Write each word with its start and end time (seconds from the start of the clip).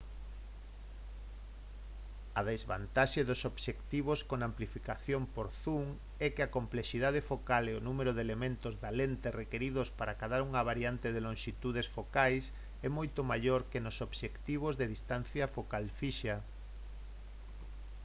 a 2.39 2.41
desvantaxe 2.51 3.21
dos 3.29 3.41
obxectivos 3.51 4.19
con 4.29 4.39
amplificación 4.49 5.21
por 5.35 5.47
zoom 5.61 5.87
é 6.25 6.27
que 6.35 6.43
a 6.43 6.53
complexidade 6.57 7.21
focal 7.31 7.63
e 7.67 7.73
o 7.79 7.83
número 7.87 8.11
de 8.13 8.21
elementos 8.27 8.73
da 8.83 8.91
lente 8.99 9.27
requiridos 9.41 9.87
para 9.97 10.13
acadar 10.13 10.41
unha 10.47 10.65
variedade 10.69 11.13
de 11.15 11.21
lonxitudes 11.27 11.87
focais 11.97 12.43
é 12.87 12.89
moito 12.97 13.19
maior 13.31 13.61
que 13.71 13.83
nos 13.85 13.97
obxectivos 14.07 14.73
de 14.79 14.91
distancia 14.95 15.45
focal 15.55 15.85
fixa 15.99 16.35